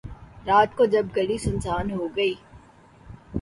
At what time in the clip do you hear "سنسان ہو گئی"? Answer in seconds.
1.37-2.33